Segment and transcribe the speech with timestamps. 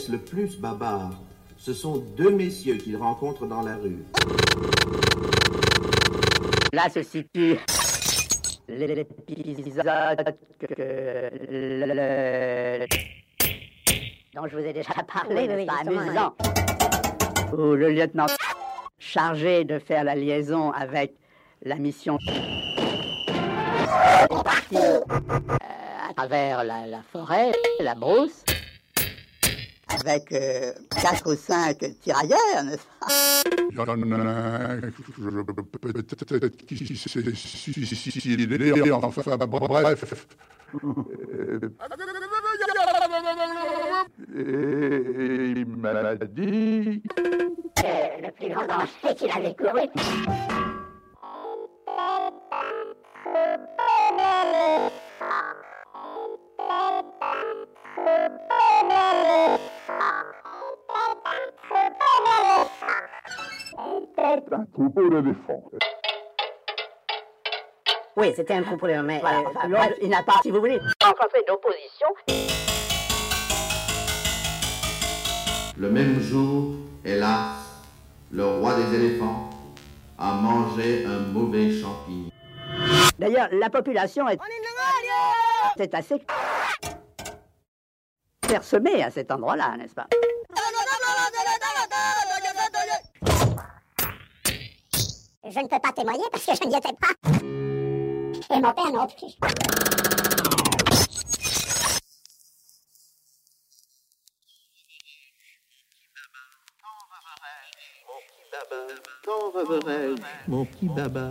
[0.00, 1.10] intéresse le plus Babar,
[1.56, 4.04] ce sont deux messieurs qu'il rencontre dans la rue.
[6.72, 7.58] Là se situe
[8.68, 12.86] l'épisode que le...
[14.34, 16.34] dont je vous ai déjà parlé, Oui, pas amusant,
[17.52, 18.26] où le lieutenant
[18.98, 21.14] chargé de faire la liaison avec
[21.62, 22.16] la mission
[24.30, 25.00] est parti euh,
[26.08, 28.44] à travers la, la forêt, la brousse,
[30.00, 33.06] avec euh, quatre ou cinq tirailleurs, n'est-ce pas?
[33.70, 33.96] Il y en a
[35.80, 38.46] peut-être qui s'est suicidé,
[38.92, 40.26] enfin bref.
[44.36, 47.02] Et il m'a dit...
[47.82, 49.88] le plus grand danger qu'il avait couru.
[64.30, 65.64] Un troupeau d'éléphants.
[68.16, 70.60] Oui, c'était un troupeau de mais Voilà, euh, enfin, bref, il n'a pas, si vous
[70.60, 72.06] voulez, rencontré d'opposition.
[75.76, 76.74] Le même jour,
[77.04, 77.56] hélas,
[78.30, 79.50] le roi des éléphants
[80.16, 82.30] a mangé un mauvais champignon.
[83.18, 84.38] D'ailleurs, la population est,
[85.76, 86.22] c'est assez
[88.42, 90.06] clairsemée à cet endroit-là, n'est-ce pas?
[95.50, 97.14] Je ne peux pas témoigner parce que je n'y étais pas.
[98.54, 99.36] Et mon père non plus.
[110.46, 111.30] Mon petit baba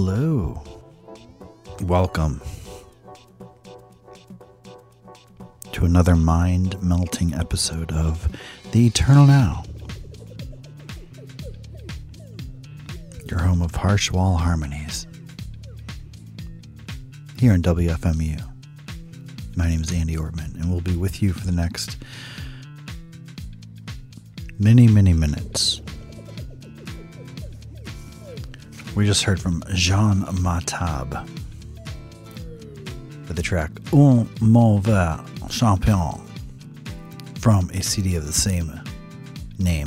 [0.00, 0.62] Hello.
[1.82, 2.40] Welcome
[5.72, 8.28] to another mind melting episode of
[8.70, 9.64] The Eternal Now.
[13.28, 15.08] Your home of harsh wall harmonies.
[17.36, 18.40] Here in WFMU.
[19.56, 21.96] My name is Andy Ortmann, and we'll be with you for the next
[24.60, 25.80] many, many minutes.
[28.98, 31.24] We just heard from Jean Mahtab
[33.28, 36.20] with the track Un Mauvais Champignon
[37.38, 38.72] from a CD of the same
[39.56, 39.86] name.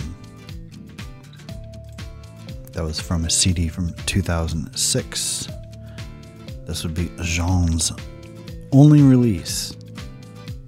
[2.72, 5.48] That was from a CD from 2006.
[6.66, 7.92] This would be Jean's
[8.72, 9.76] only release,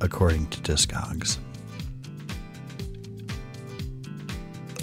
[0.01, 1.37] according to Discogs.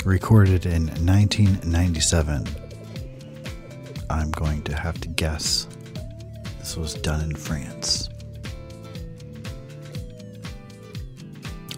[0.07, 2.60] Recorded in 1997.
[4.21, 5.67] I'm going to have to guess
[6.59, 8.11] this was done in France.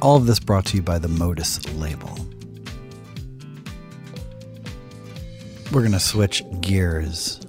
[0.01, 2.11] All of this brought to you by the Modus label.
[5.71, 7.41] We're going to switch gears.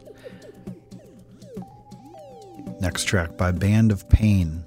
[2.79, 4.63] Next track by Band of Pain.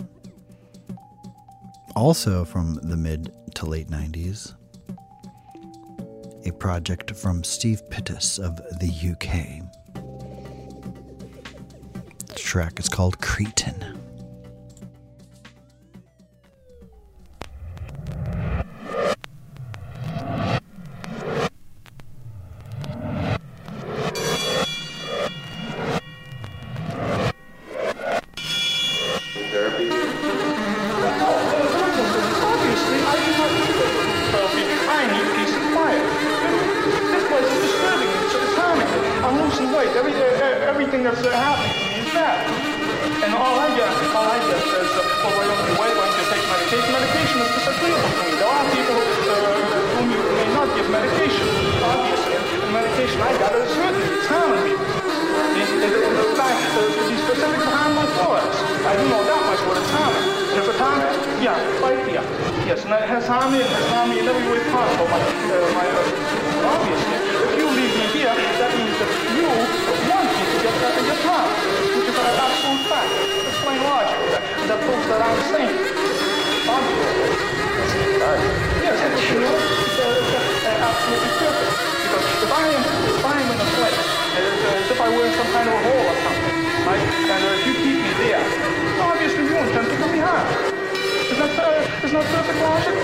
[1.94, 4.54] Also from the mid to late 90s.
[6.44, 9.65] A project from Steve Pittis of the UK.
[12.56, 13.95] Track is called Cretin.
[91.58, 92.96] Uh, isn't that perfect logic?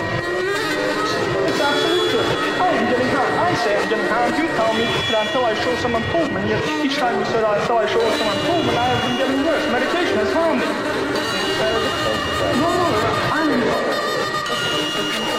[1.49, 2.41] It's absolute perfect.
[2.61, 3.37] I am getting harmed.
[3.39, 4.37] I say I'm getting harmed.
[4.37, 6.49] You tell me that until I show some improvement.
[6.49, 9.65] Yet each time you said until I show some improvement, I have been getting worse.
[9.73, 10.69] Medication has harmed me.
[12.61, 12.89] No, no.
[13.33, 13.49] I'm...
[14.93, 15.32] He's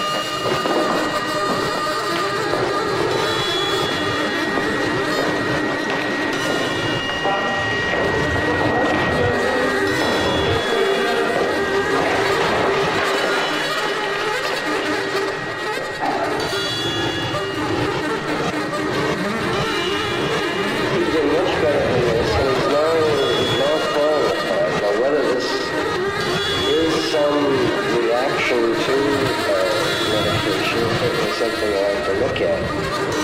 [31.34, 32.62] something I have to look at.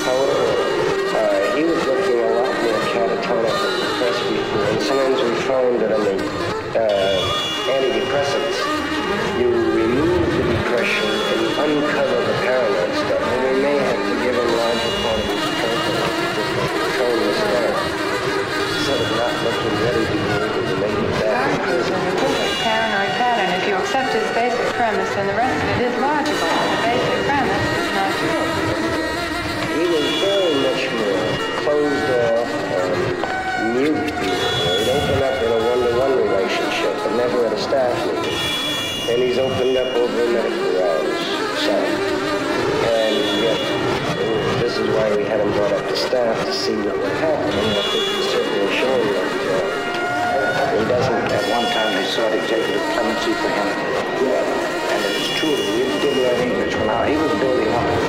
[0.02, 0.42] However,
[1.14, 5.78] uh, he was looking a lot more catatonic and depressed before, and sometimes we find
[5.78, 6.18] that in the
[6.74, 7.22] uh,
[7.70, 8.58] antidepressants,
[9.38, 14.34] you remove the depression and uncover the paranoid stuff, and we may have to give
[14.34, 18.09] him larger quantities of tranquilizer to tone this.
[18.90, 21.62] Of not looking ready to be able to make it back.
[21.62, 23.54] Marcus is in a perfect paranoid pattern.
[23.62, 26.50] If you accept his basic premise, then the rest of it is logical.
[26.50, 28.50] The basic premise is not true.
[29.78, 31.22] He was very much more
[31.62, 34.10] closed off and mute.
[34.10, 38.42] He'd open up in a one-to-one relationship, but never at a staff meeting.
[39.14, 41.30] And he's opened up over medical rounds,
[41.62, 41.78] so.
[42.90, 43.62] And yet,
[44.66, 47.54] this is why we had him brought up to staff to see what would happen.
[47.54, 48.09] And what
[53.34, 53.68] for him.
[54.92, 58.09] And it is true we did learn English from how he was building up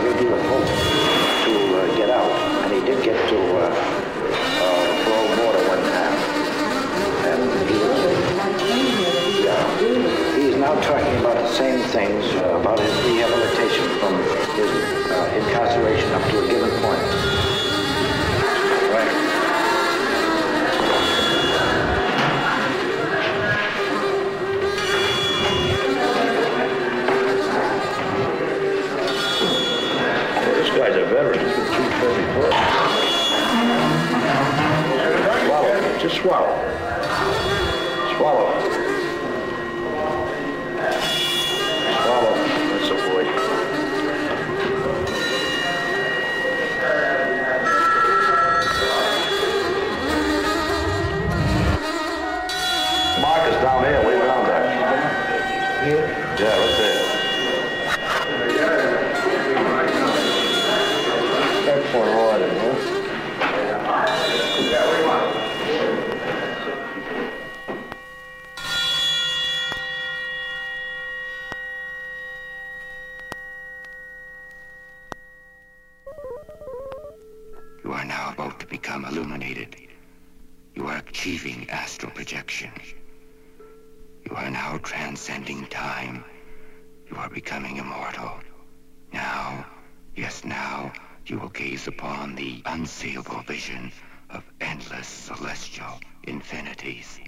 [91.31, 93.93] you will gaze upon the unseeable vision
[94.31, 97.21] of endless celestial infinities.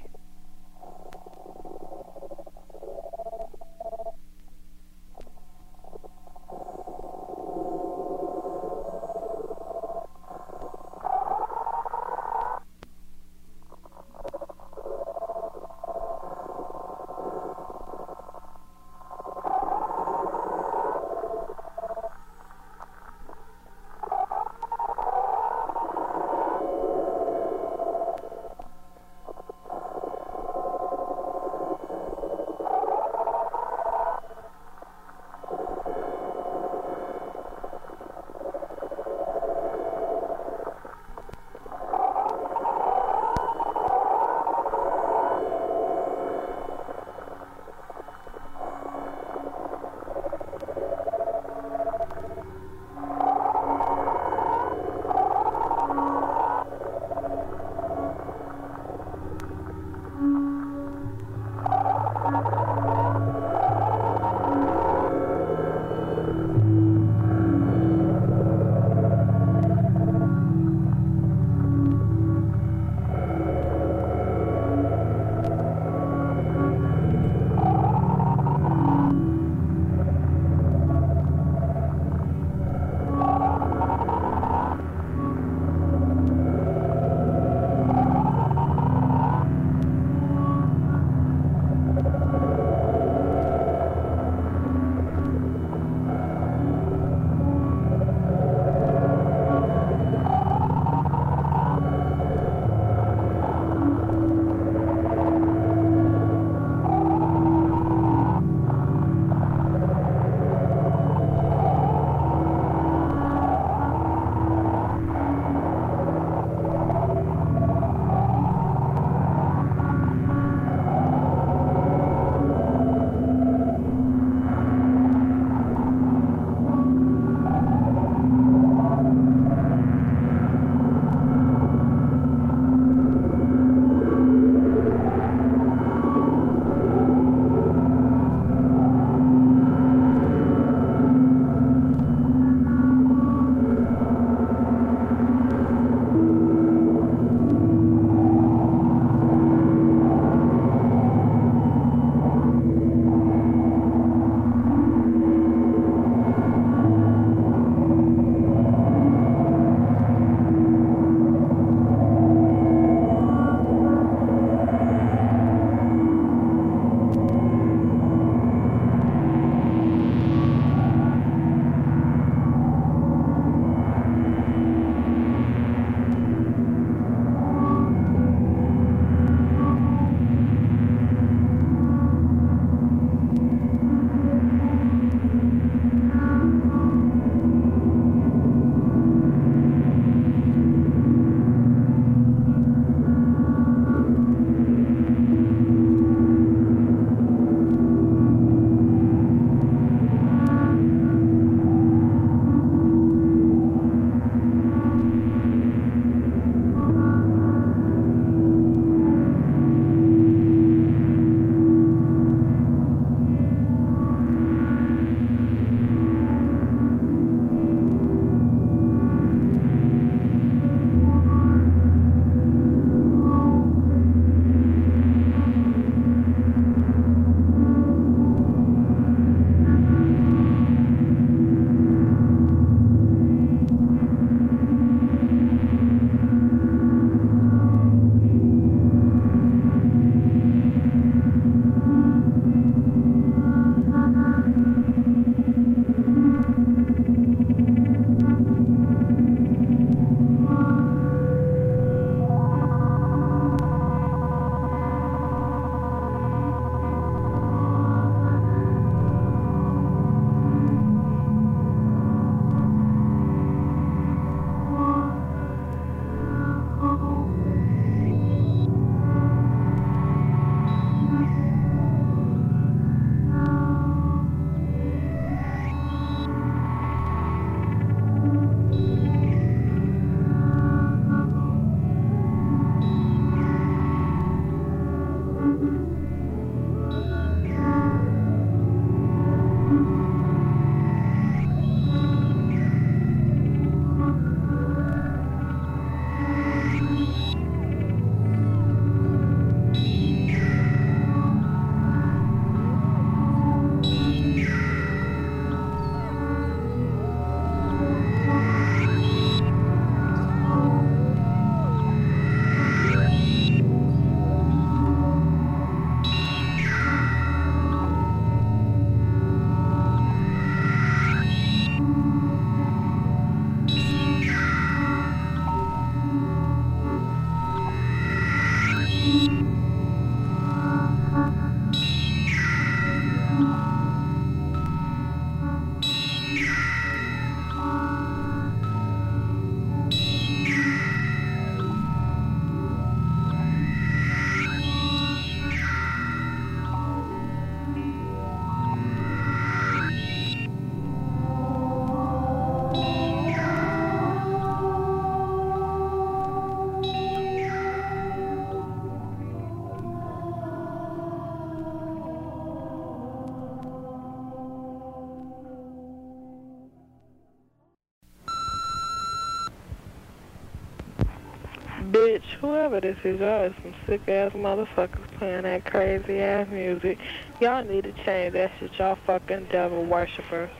[372.42, 376.99] Whoever this is, y'all is some sick ass motherfuckers playing that crazy ass music.
[377.40, 378.76] Y'all need to change that shit.
[378.78, 380.50] Y'all fucking devil worshippers.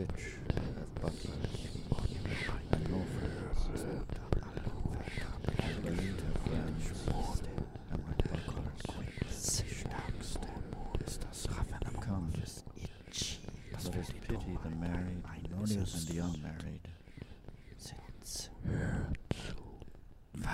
[0.00, 0.60] Rich have uh,
[1.00, 1.60] butlers
[2.72, 3.60] and loafers.
[5.44, 5.52] The
[5.88, 6.86] elite have friends
[7.92, 8.44] and butlers.
[12.00, 12.32] Come,
[13.72, 16.84] let us pity the married and the unmarried.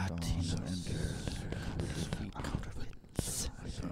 [0.07, 0.55] Dawn enters
[2.19, 3.51] feet counterfeits.
[3.65, 3.89] Listen.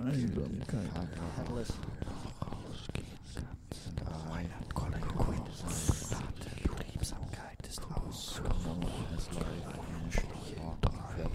[3.97, 4.35] And I,
[4.75, 5.63] calling quits,
[6.79, 8.41] leave some guidance to us.
[8.43, 10.81] No one has life initially thought
[11.17, 11.33] that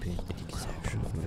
[0.00, 1.26] pity sexually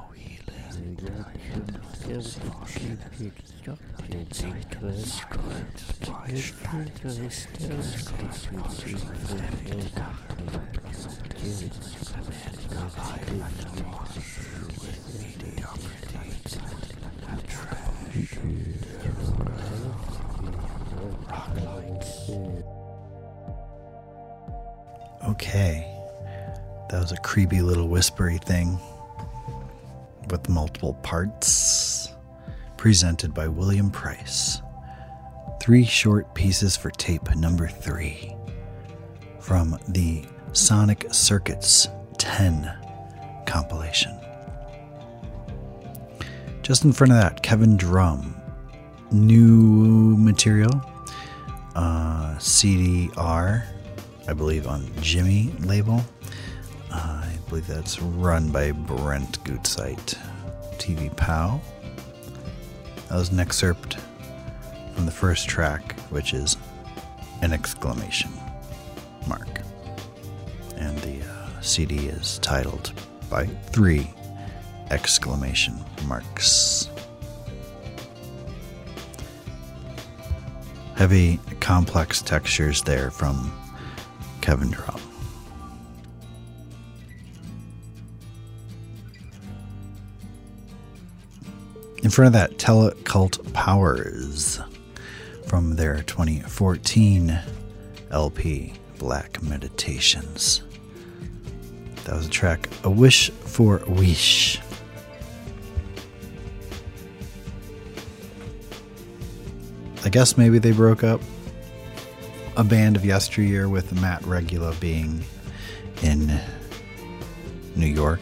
[25.29, 25.87] Okay.
[26.89, 28.79] That was a creepy little whispery thing
[30.31, 32.13] with multiple parts.
[32.77, 34.61] Presented by William Price.
[35.61, 38.35] Three short pieces for tape number three
[39.39, 42.71] from the Sonic Circuits 10
[43.45, 44.17] compilation.
[46.63, 48.35] Just in front of that, Kevin Drumm.
[49.11, 50.81] New material.
[51.75, 53.65] Uh, CDR,
[54.27, 56.03] I believe, on Jimmy label.
[56.91, 60.17] Uh, believe that's run by Brent Goodsite.
[60.77, 61.59] TV Pow.
[63.09, 63.97] That was an excerpt
[64.95, 66.55] from the first track, which is
[67.41, 68.31] an exclamation
[69.27, 69.49] mark.
[70.77, 72.93] And the uh, CD is titled
[73.29, 74.09] by three
[74.89, 76.89] exclamation marks.
[80.95, 83.51] Heavy, complex textures there from
[84.39, 85.00] Kevin Drumm.
[92.11, 94.59] In front of that, Telecult Powers
[95.47, 97.39] from their 2014
[98.09, 100.61] LP, Black Meditations.
[102.03, 104.59] That was a track, A Wish for Ouisch.
[110.03, 111.21] I guess maybe they broke up
[112.57, 115.23] a band of yesteryear with Matt Regula being
[116.03, 116.41] in
[117.77, 118.19] New York.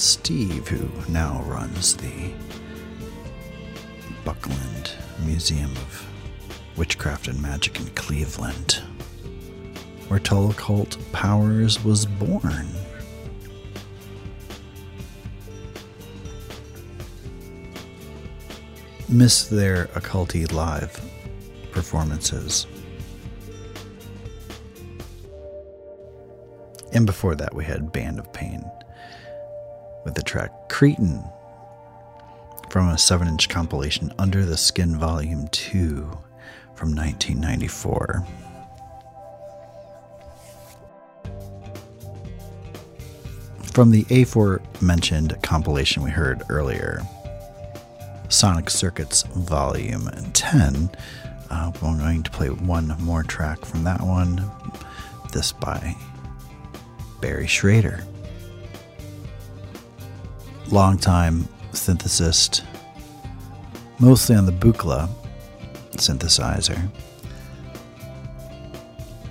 [0.00, 2.32] Steve, who now runs the
[4.24, 4.92] Buckland
[5.26, 6.06] Museum of
[6.76, 8.80] Witchcraft and Magic in Cleveland,
[10.08, 12.66] where Telecult Powers was born.
[19.08, 20.98] Miss their occulty live
[21.72, 22.66] performances.
[26.92, 28.64] And before that, we had Band of Pain
[30.04, 31.22] with the track Cretin
[32.70, 36.02] from a 7 inch compilation Under the Skin Volume 2
[36.74, 38.26] from 1994.
[43.72, 47.02] From the aforementioned compilation we heard earlier,
[48.28, 50.90] Sonic Circuits Volume 10,
[51.50, 54.50] uh, we're going to play one more track from that one.
[55.32, 55.96] This by
[57.20, 58.04] Barry Schrader.
[60.70, 62.62] Longtime synthesist,
[63.98, 65.08] mostly on the Buchla
[65.92, 66.88] synthesizer.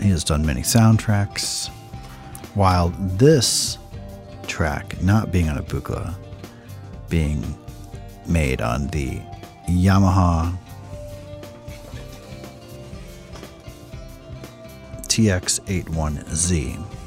[0.01, 1.69] He has done many soundtracks,
[2.55, 3.77] while this
[4.47, 6.13] track, not being on a Buchla,
[7.09, 7.43] being
[8.27, 9.21] made on the
[9.67, 10.57] Yamaha
[15.03, 16.98] TX81Z.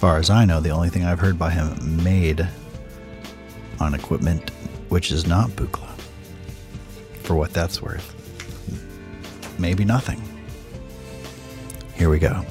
[0.00, 2.48] Far as I know, the only thing I've heard by him made
[3.78, 4.48] on equipment
[4.88, 5.90] which is not Buchla.
[7.22, 8.16] For what that's worth.
[9.58, 10.22] Maybe nothing.
[11.96, 12.46] Here we go.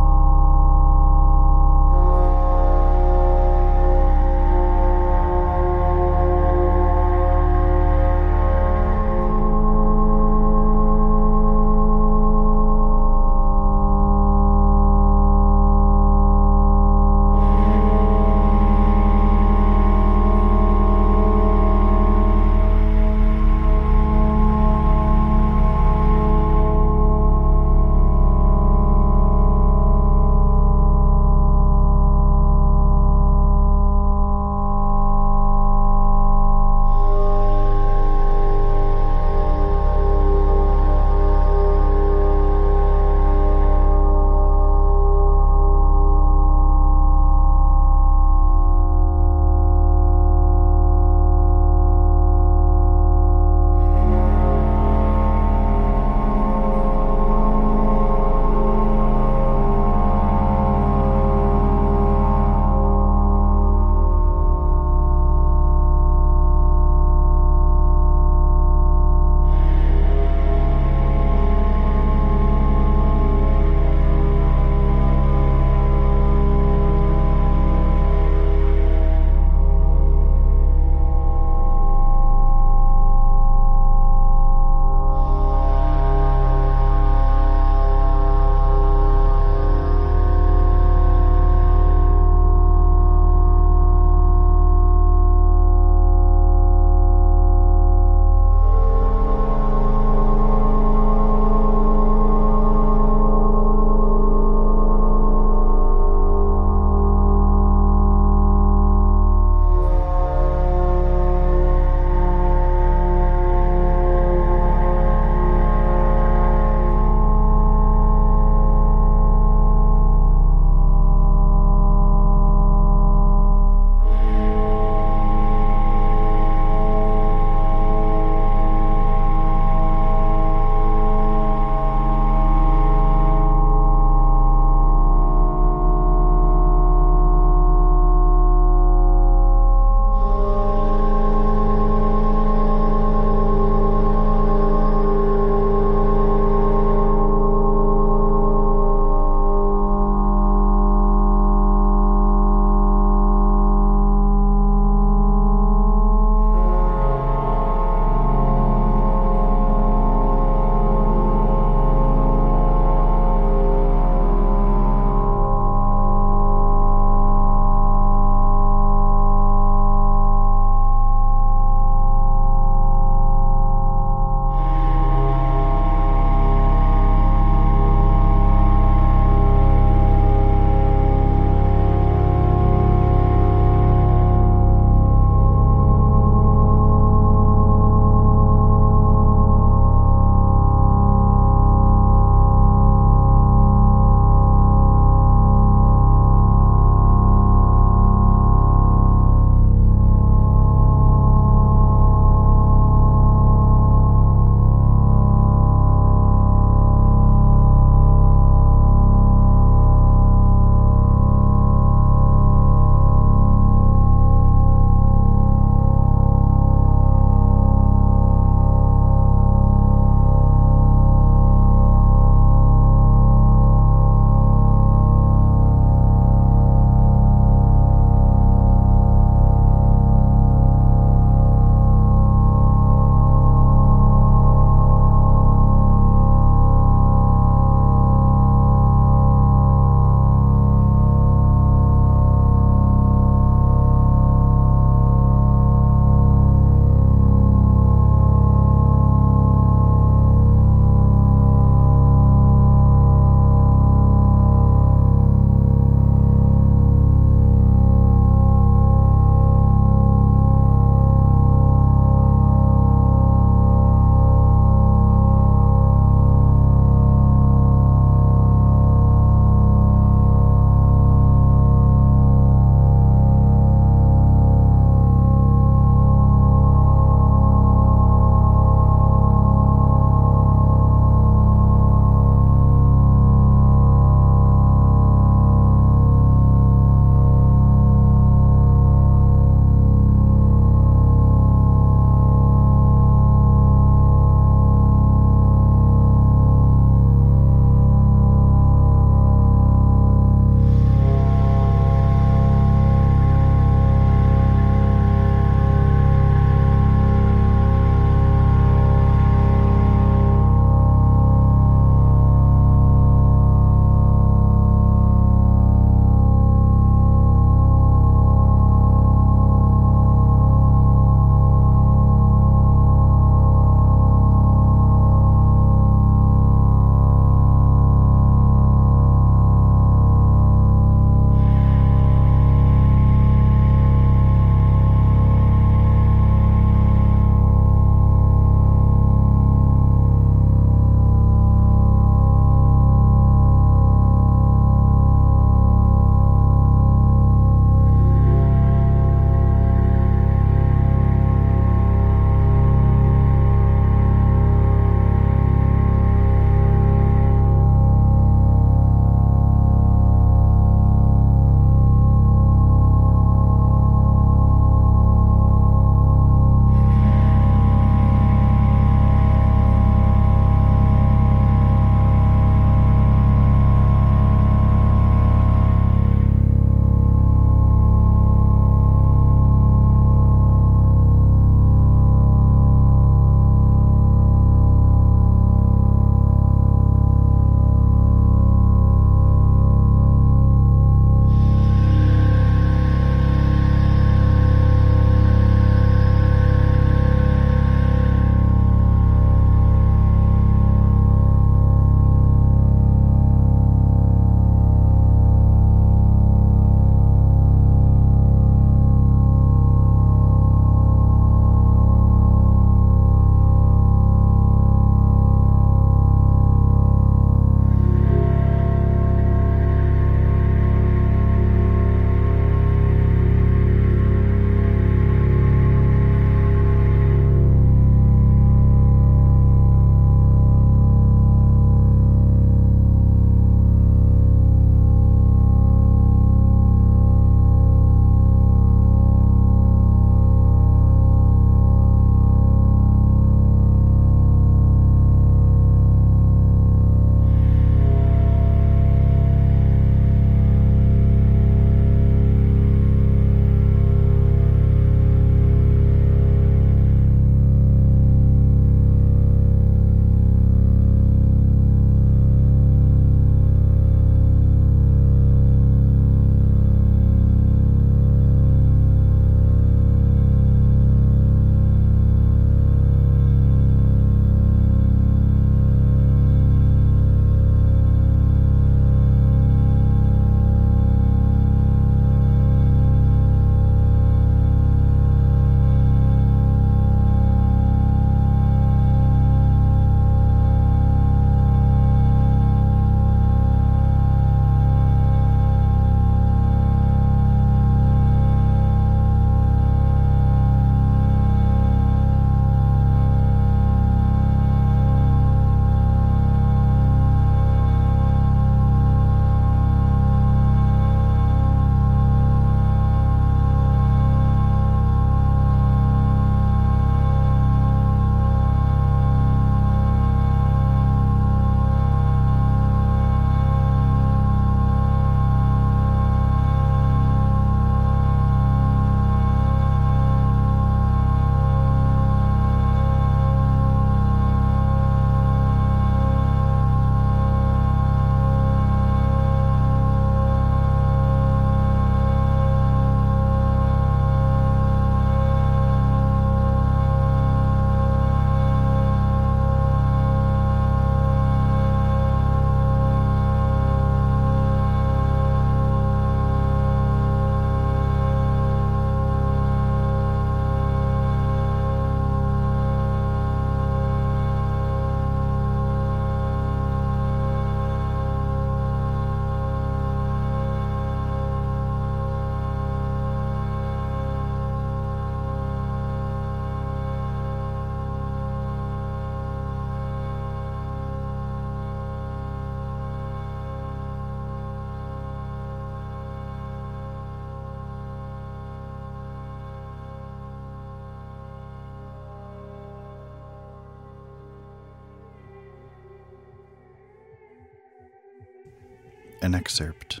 [599.22, 600.00] An excerpt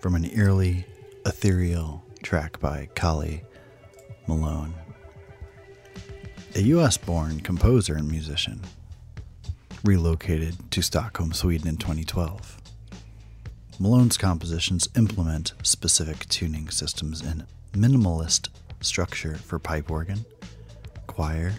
[0.00, 0.86] from an eerily
[1.26, 3.42] ethereal track by Kali
[4.26, 4.74] Malone,
[6.54, 8.60] a US born composer and musician,
[9.84, 12.58] relocated to Stockholm, Sweden in 2012.
[13.78, 18.48] Malone's compositions implement specific tuning systems in minimalist
[18.80, 20.24] structure for pipe organ,
[21.06, 21.52] choir,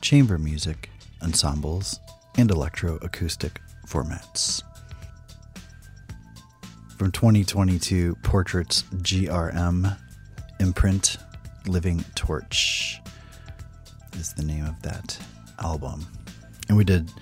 [0.00, 0.90] chamber music,
[1.22, 2.00] ensembles,
[2.36, 4.62] and electroacoustic formats.
[7.04, 9.94] From 2022, Portraits GRM
[10.58, 11.18] imprint
[11.66, 12.98] Living Torch
[14.14, 15.18] is the name of that
[15.58, 16.06] album.
[16.70, 17.12] And we did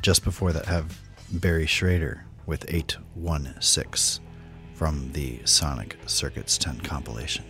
[0.00, 0.96] just before that have
[1.32, 4.24] Barry Schrader with 816
[4.74, 7.44] from the Sonic Circuits 10 compilation.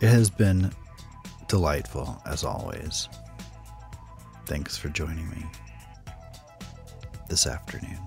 [0.00, 0.70] It has been
[1.48, 3.08] delightful as always.
[4.46, 5.44] Thanks for joining me
[7.32, 7.98] this afternoon.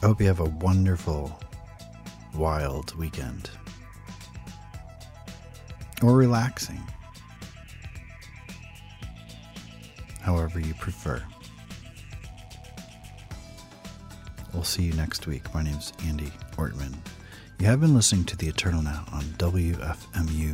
[0.00, 1.40] I hope you have a wonderful,
[2.36, 3.50] wild weekend.
[6.04, 6.80] Or relaxing.
[10.20, 11.20] However you prefer.
[14.54, 15.52] We'll see you next week.
[15.52, 16.94] My name's Andy Ortmann.
[17.58, 20.52] You have been listening to The Eternal Now on WFMU.org.